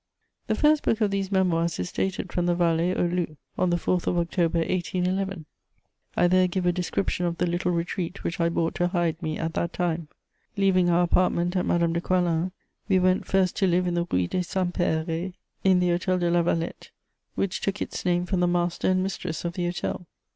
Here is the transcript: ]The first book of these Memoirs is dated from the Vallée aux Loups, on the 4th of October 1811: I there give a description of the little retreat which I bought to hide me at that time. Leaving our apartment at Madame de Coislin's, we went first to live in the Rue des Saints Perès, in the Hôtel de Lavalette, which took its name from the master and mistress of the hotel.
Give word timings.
]The 0.47 0.55
first 0.55 0.81
book 0.81 0.99
of 0.99 1.11
these 1.11 1.31
Memoirs 1.31 1.77
is 1.77 1.91
dated 1.91 2.33
from 2.33 2.47
the 2.47 2.55
Vallée 2.55 2.97
aux 2.97 3.05
Loups, 3.07 3.37
on 3.55 3.69
the 3.69 3.77
4th 3.77 4.07
of 4.07 4.17
October 4.17 4.57
1811: 4.57 5.45
I 6.17 6.25
there 6.27 6.47
give 6.47 6.65
a 6.65 6.71
description 6.71 7.27
of 7.27 7.37
the 7.37 7.45
little 7.45 7.71
retreat 7.71 8.23
which 8.23 8.39
I 8.39 8.49
bought 8.49 8.73
to 8.77 8.87
hide 8.87 9.21
me 9.21 9.37
at 9.37 9.53
that 9.53 9.73
time. 9.73 10.07
Leaving 10.57 10.89
our 10.89 11.03
apartment 11.03 11.55
at 11.55 11.67
Madame 11.67 11.93
de 11.93 12.01
Coislin's, 12.01 12.51
we 12.89 12.97
went 12.97 13.27
first 13.27 13.55
to 13.57 13.67
live 13.67 13.85
in 13.85 13.93
the 13.93 14.07
Rue 14.09 14.25
des 14.27 14.41
Saints 14.41 14.75
Perès, 14.75 15.33
in 15.63 15.79
the 15.79 15.89
Hôtel 15.89 16.19
de 16.19 16.31
Lavalette, 16.31 16.89
which 17.35 17.61
took 17.61 17.79
its 17.79 18.03
name 18.03 18.25
from 18.25 18.39
the 18.39 18.47
master 18.47 18.89
and 18.89 19.03
mistress 19.03 19.45
of 19.45 19.53
the 19.53 19.65
hotel. 19.65 20.07